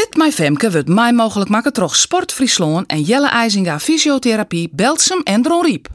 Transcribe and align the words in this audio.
Fit 0.00 0.16
My 0.16 0.32
Femke 0.32 0.70
wordt 0.70 0.88
mij 0.88 1.12
mogelijk 1.12 1.50
maken 1.50 1.72
troch 1.72 1.96
Sport 1.96 2.32
Friesland 2.32 2.86
en 2.86 3.02
Jelle 3.02 3.28
IJzinga 3.28 3.80
Fysiotherapie, 3.80 4.68
Belsum 4.72 5.20
en 5.22 5.42
Dron 5.42 5.64
Riep. 5.64 5.88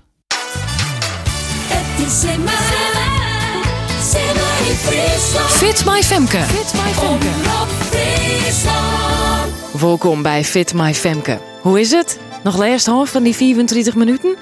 Fit 5.47 5.85
My 5.85 6.03
Femke. 6.03 6.37
Fit 6.37 6.73
My 6.73 6.91
Femke. 6.93 7.27
Omroep 7.27 7.67
Friesland. 7.89 9.81
Welkom 9.81 10.21
bij 10.21 10.43
Fit 10.43 10.73
My 10.73 10.93
Femke. 10.93 11.39
Hoe 11.61 11.79
is 11.79 11.91
het? 11.91 12.19
Nog 12.43 12.57
laatst 12.57 12.85
half 12.85 13.09
van 13.09 13.23
die 13.23 13.35
24 13.35 13.95
minuten? 13.95 14.35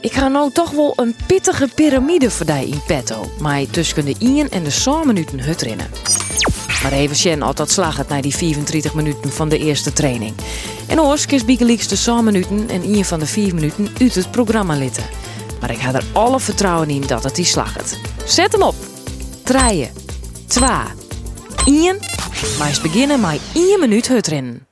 Ik 0.00 0.12
ga 0.12 0.28
nou 0.28 0.52
toch 0.52 0.70
wel 0.70 0.92
een 0.96 1.14
pittige 1.26 1.68
piramide 1.74 2.30
voor 2.30 2.46
die 2.46 2.66
in 2.66 2.82
petto. 2.86 3.30
Maar 3.38 3.66
tussen 3.70 4.04
de 4.04 4.14
1 4.18 4.50
en 4.50 4.62
de 4.64 4.70
6 4.70 4.94
minuten 5.04 5.40
hut 5.40 5.62
rennen. 5.62 5.86
Maar 6.82 6.92
even 6.92 7.16
Sjen 7.16 7.42
altijd 7.42 7.76
het 7.76 8.08
naar 8.08 8.22
die 8.22 8.36
24 8.36 8.94
minuten 8.94 9.32
van 9.32 9.48
de 9.48 9.58
eerste 9.58 9.92
training. 9.92 10.34
En 10.86 11.00
oors 11.00 11.26
kies 11.26 11.44
Biegelieks 11.44 11.88
de 11.88 11.96
6 11.96 12.20
minuten 12.20 12.68
en 12.68 12.82
1 12.82 13.04
van 13.04 13.18
de 13.18 13.26
4 13.26 13.54
minuten 13.54 13.88
uit 14.00 14.14
het 14.14 14.30
programma 14.30 14.74
litten. 14.74 15.04
Maar 15.60 15.70
ik 15.70 15.78
ga 15.78 15.94
er 15.94 16.04
alle 16.12 16.40
vertrouwen 16.40 16.90
in 16.90 17.06
dat 17.06 17.24
het 17.24 17.34
die 17.34 17.44
slag 17.44 17.74
het. 17.74 17.98
Zet 18.24 18.52
hem 18.52 18.62
op. 18.62 18.74
Draaien. 19.44 19.90
2. 20.46 20.68
1. 21.64 21.98
Maar 22.58 22.68
eens 22.68 22.80
beginnen 22.80 23.20
met 23.20 23.40
1 23.54 23.80
minuut 23.80 24.08
hut 24.08 24.69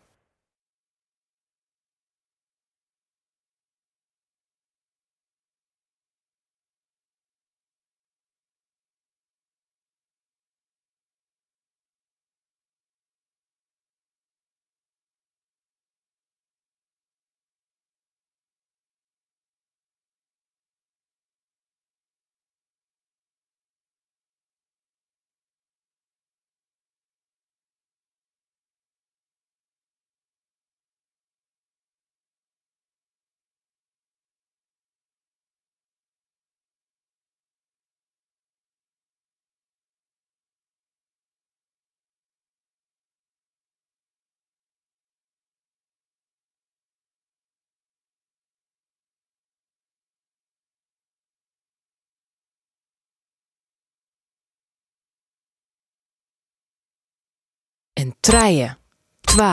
En 58.09 58.15
treien. 58.21 58.79
2. 59.21 59.47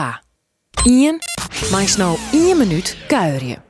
1. 0.84 1.18
Maar 1.70 1.94
nou 1.96 2.18
1 2.32 2.56
minuut 2.58 2.96
kuierje. 3.08 3.65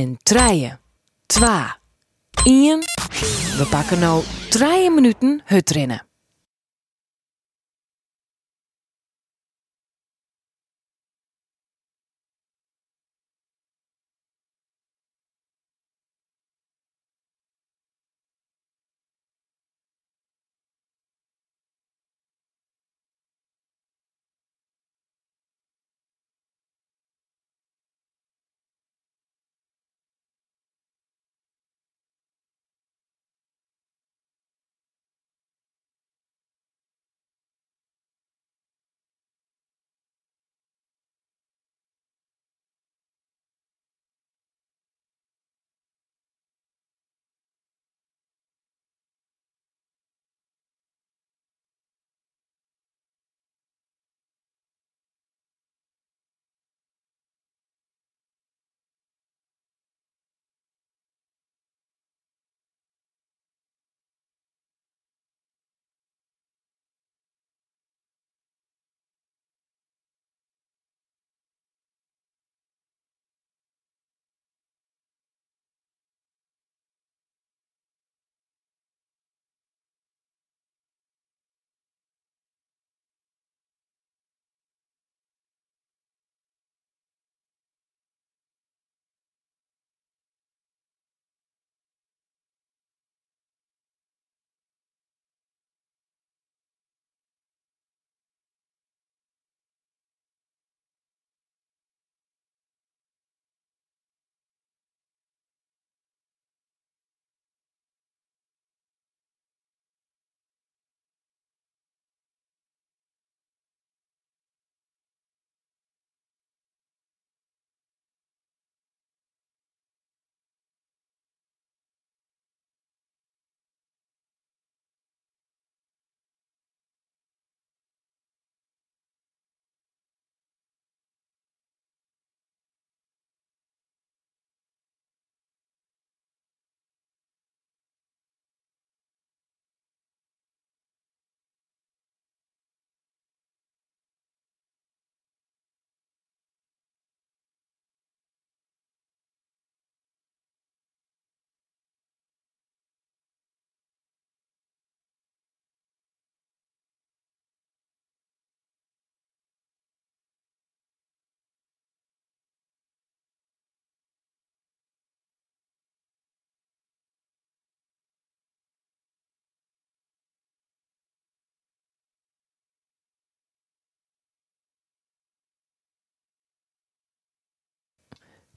En 0.00 0.18
treien. 0.22 0.80
2. 1.26 1.48
1. 2.44 2.78
We 3.58 3.66
pakken 3.70 3.98
nou 3.98 4.24
3 4.48 4.90
minuten 4.90 5.42
hut 5.44 5.70
rennen. 5.70 6.09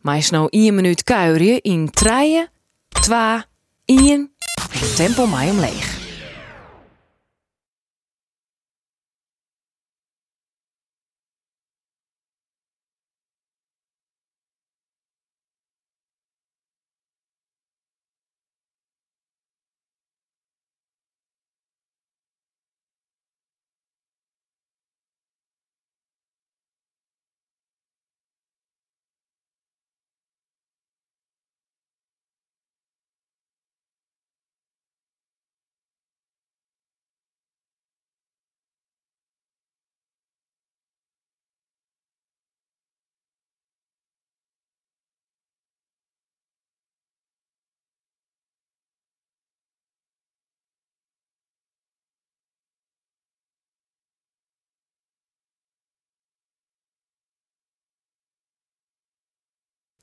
Maar 0.03 0.17
is 0.17 0.29
nou 0.29 0.47
1 0.49 0.75
minuut 0.75 1.03
kuieren 1.03 1.61
in 1.61 1.89
3, 1.89 2.47
2, 2.89 3.43
1. 3.85 4.31
Tempo 4.95 5.25
mij 5.27 5.49
omleeg. 5.49 6.02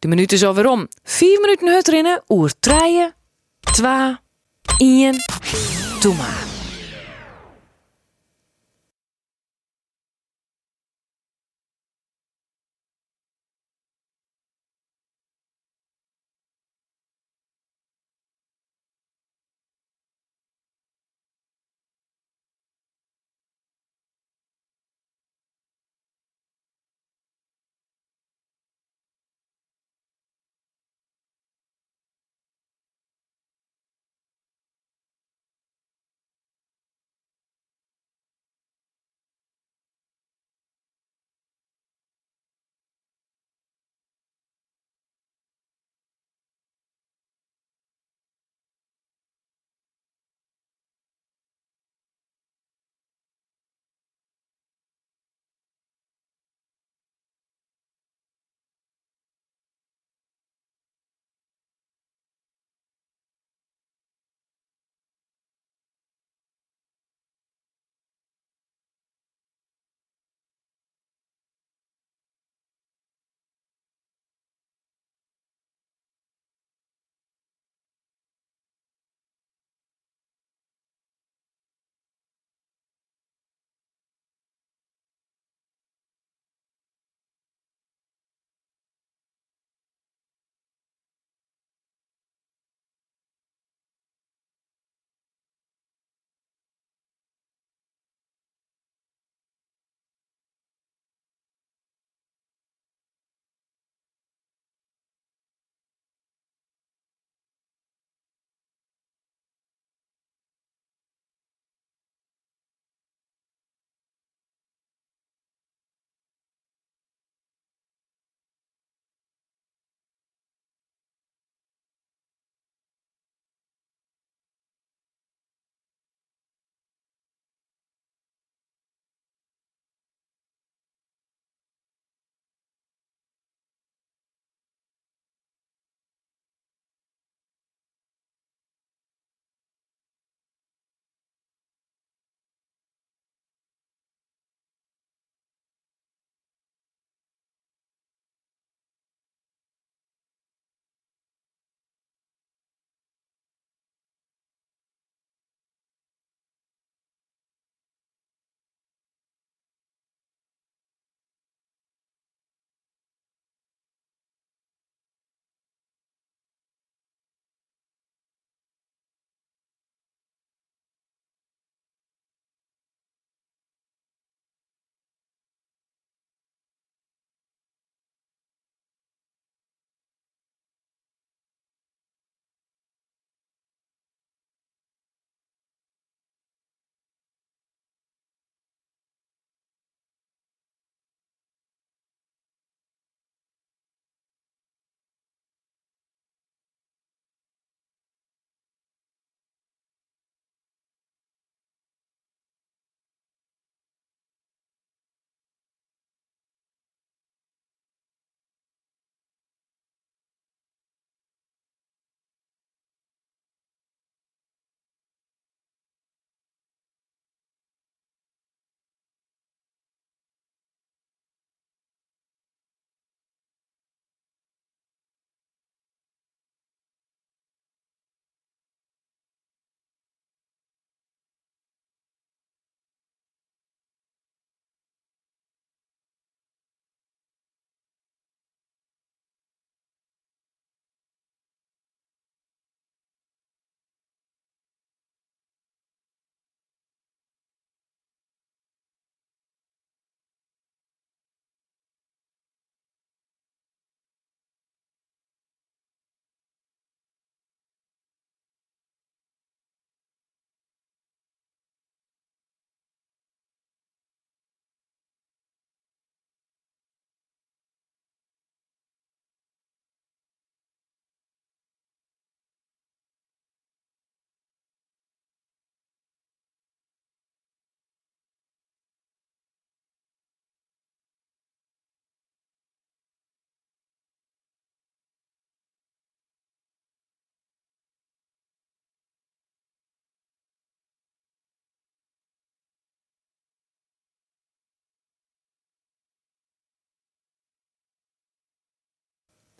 De 0.00 0.08
minuut 0.08 0.32
is 0.32 0.44
alweer 0.44 0.68
om. 0.68 0.88
4 1.02 1.40
minuten 1.40 1.72
hut 1.72 1.88
rinnen, 1.88 2.22
oer 2.28 2.52
3, 2.60 3.12
2, 3.60 4.16
1. 4.78 5.16
Doe 6.00 6.14
maar. 6.14 6.49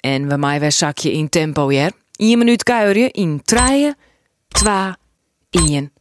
En 0.01 0.29
we 0.29 0.37
mij 0.37 0.61
weer 0.61 0.73
zakje 0.73 1.13
in 1.13 1.29
tempo, 1.29 1.71
ja. 1.71 1.91
1 2.17 2.39
minuut 2.39 2.63
kuieren 2.63 3.11
in 3.11 3.41
3, 3.45 3.95
2, 4.49 4.93
1. 5.51 5.93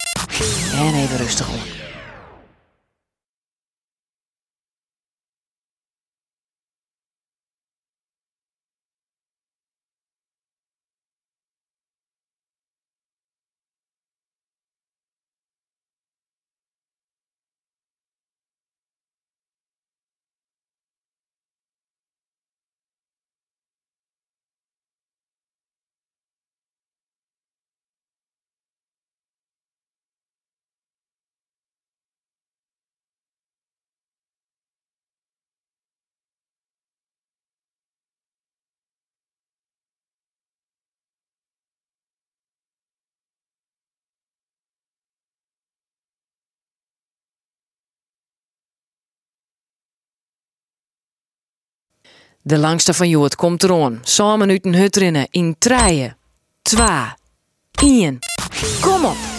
En 0.74 0.94
even 0.94 1.18
rustig 1.18 1.50
om. 1.50 1.79
De 52.50 52.58
langste 52.58 52.94
van 52.94 53.10
Joet 53.10 53.36
komt 53.36 53.64
erom. 53.64 54.00
Samen 54.02 54.48
minuten 54.48 54.76
hut 54.76 54.96
rinnen 54.96 55.28
in 55.30 55.56
3, 55.60 56.14
2, 56.62 56.84
1. 57.82 58.20
Kom 58.82 59.06
op! 59.06 59.39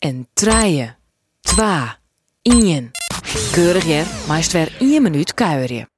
En 0.00 0.28
treien, 0.32 0.96
twa, 1.40 1.98
ien. 2.42 2.90
Keurig 3.52 3.84
jer, 3.84 4.06
meest 4.28 4.52
weer 4.52 4.72
1 4.78 5.02
minuut 5.02 5.34
kuieren. 5.34 5.88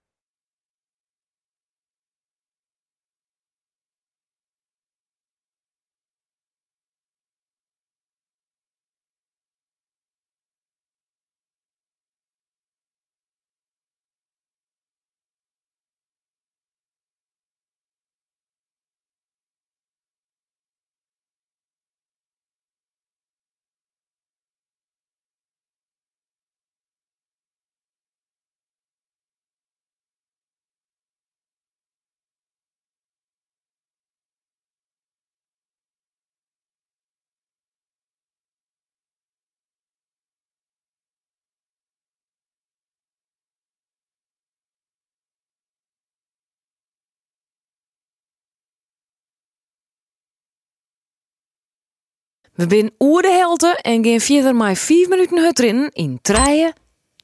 We 52.54 52.66
zijn 52.68 52.90
oer 52.98 53.22
de 53.22 53.30
helte 53.30 53.78
en 53.82 54.04
gaan 54.04 54.20
verder 54.20 54.54
maar 54.54 54.74
5 54.74 55.08
minuten 55.08 55.38
hut 55.38 55.58
erin 55.58 55.90
in 55.92 56.18
treien, 56.22 56.72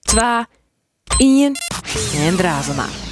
twa, 0.00 0.48
ien 1.18 1.56
en 2.14 2.36
draven 2.36 2.74
maar. 2.74 3.07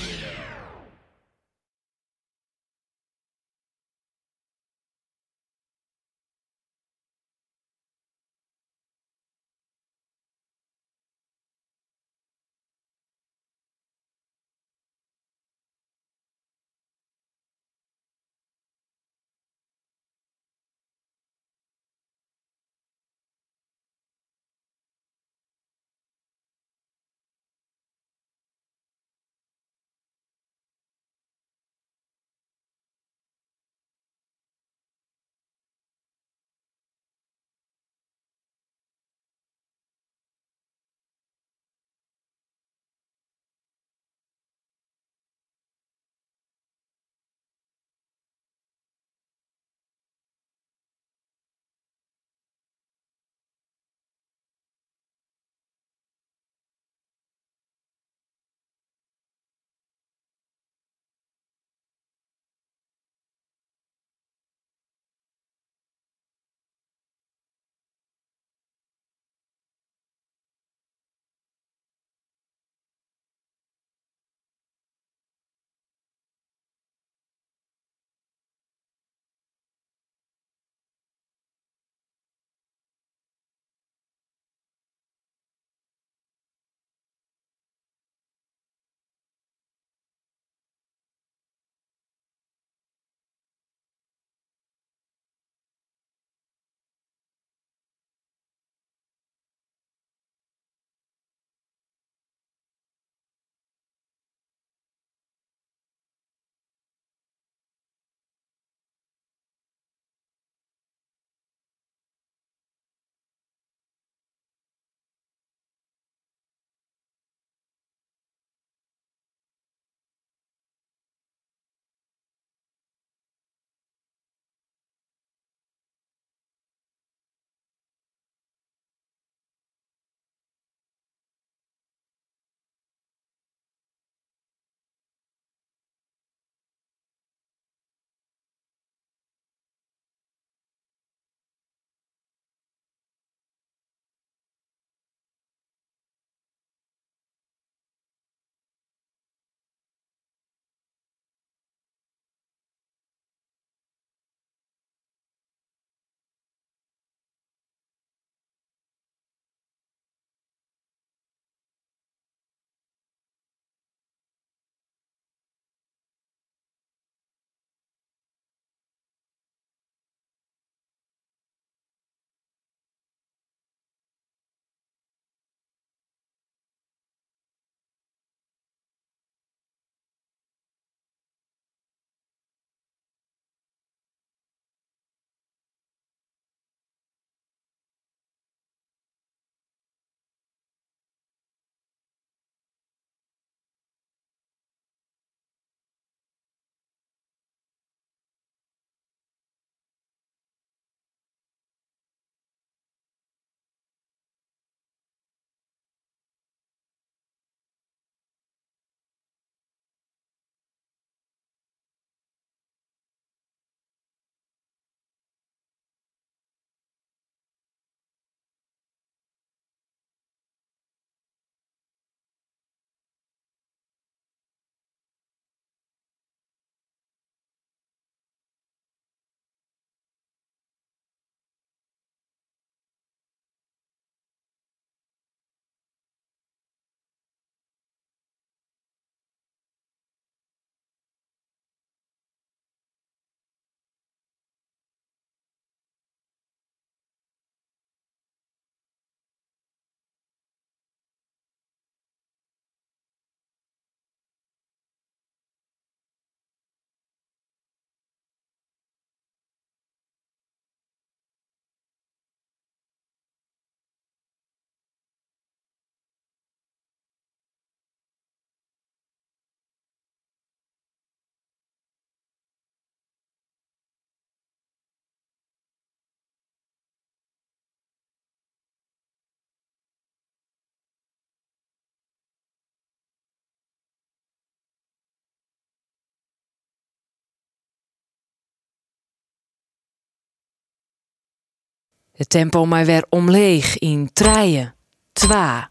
Het 292.17 292.29
tempo 292.29 292.67
mij 292.67 292.87
weer 292.87 293.05
omleeg 293.09 293.79
in 293.79 294.11
treien, 294.13 294.75
twa, 295.13 295.71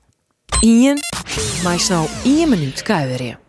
ien, 0.59 0.97
maar 1.63 1.79
snel 1.79 2.07
1 2.23 2.49
minuut 2.49 2.81
kuieren. 2.81 3.44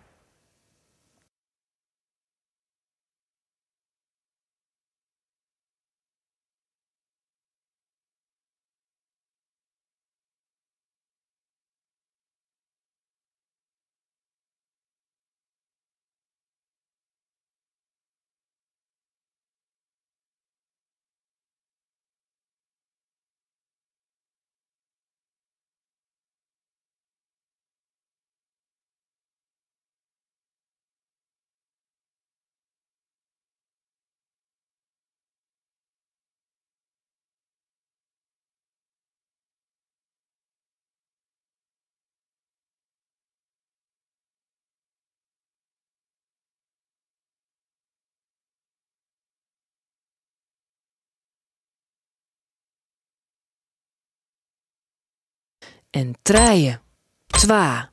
En 55.97 56.15
treien, 56.23 56.81
twa, 57.27 57.91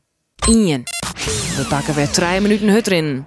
ien. 0.47 0.83
We 1.55 1.65
pakken 1.69 1.95
weer 1.95 2.09
drie 2.09 2.41
minuten 2.41 2.69
hut 2.69 2.87
erin. 2.87 3.25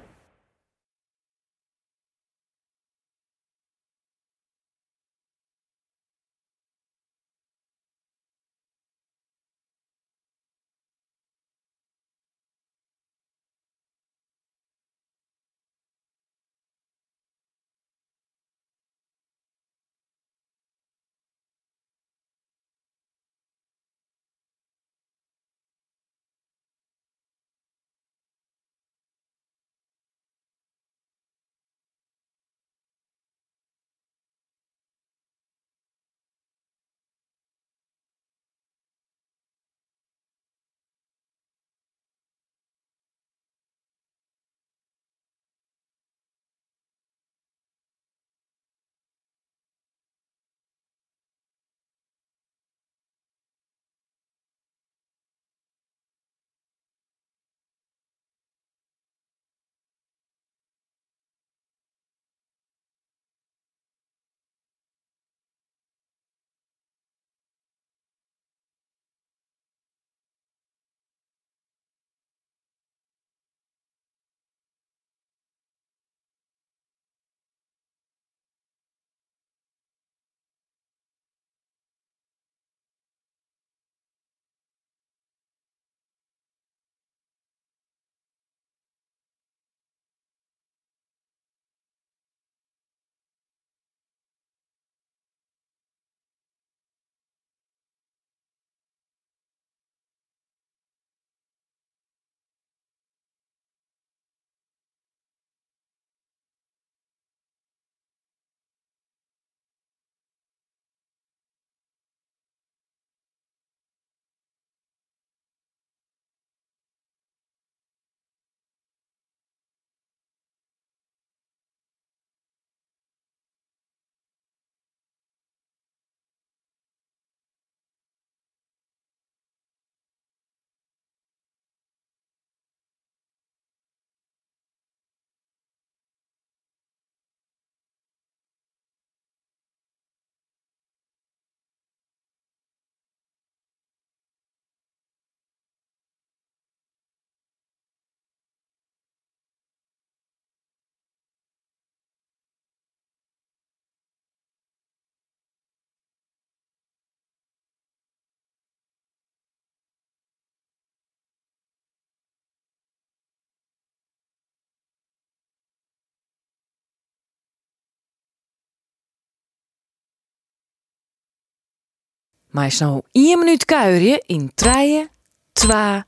Maar 172.51 172.71
snel 172.71 173.05
1 173.13 173.39
minuut 173.39 173.65
kuieren 173.65 174.23
in 174.27 174.51
treien, 174.55 175.11
twa, 175.53 176.07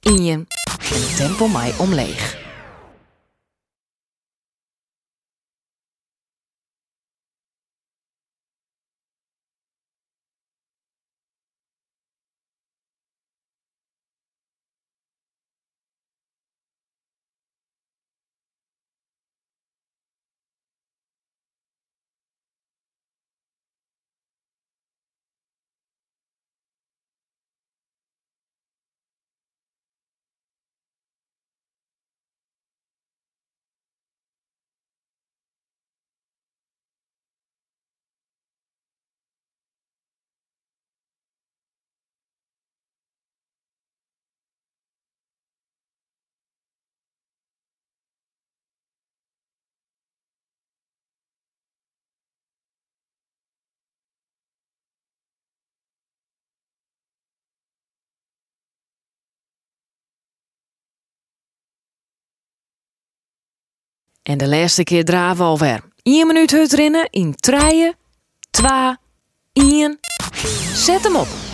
ien. 0.00 0.46
En 0.92 1.00
het 1.00 1.16
tempo 1.16 1.48
mij 1.48 1.74
omleeg. 1.78 2.39
En 64.22 64.38
de 64.38 64.48
laatste 64.48 64.84
keer 64.84 65.04
draven 65.04 65.36
we 65.36 65.50
alweer. 65.50 65.80
1 66.02 66.26
minuut 66.26 66.50
hut 66.50 66.72
rennen 66.72 67.08
in 67.10 67.34
3, 67.34 67.92
2, 68.50 68.96
1. 69.52 69.98
Zet 70.74 71.02
hem 71.02 71.16
op. 71.16 71.49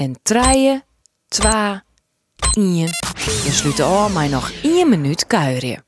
En 0.00 0.18
3, 0.22 0.82
2, 1.28 1.52
1. 2.56 2.86
Je 3.44 3.50
sluit 3.50 3.80
af 3.80 4.12
maar 4.12 4.28
nog 4.28 4.52
1 4.62 4.88
minuut 4.88 5.26
kuieren. 5.26 5.84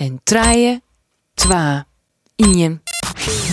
En 0.00 0.20
3, 0.24 0.82
2, 1.34 1.82
1. 2.36 2.82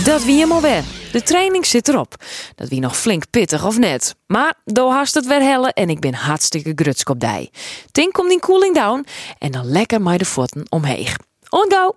Dat 0.04 0.24
wie 0.24 0.40
hem 0.40 0.52
alweer. 0.52 0.84
De 1.12 1.22
training 1.22 1.66
zit 1.66 1.88
erop. 1.88 2.14
Dat 2.54 2.68
wie 2.68 2.80
nog 2.80 2.96
flink 2.96 3.30
pittig 3.30 3.64
of 3.66 3.78
net. 3.78 4.14
Maar 4.26 4.54
do 4.64 4.90
hast 4.90 5.14
het 5.14 5.26
weer 5.26 5.42
helle 5.42 5.72
en 5.72 5.90
ik 5.90 6.00
ben 6.00 6.14
hartstikke 6.14 6.72
grutsk 6.74 7.08
op 7.08 7.20
dij. 7.20 7.50
Tink 7.92 8.12
komt 8.12 8.28
die 8.28 8.40
cooling 8.40 8.74
down 8.74 9.06
en 9.38 9.50
dan 9.50 9.66
lekker 9.66 10.02
maar 10.02 10.18
de 10.18 10.24
voeten 10.24 10.66
omheen. 10.68 11.08
On 11.48 11.72
go! 11.72 11.96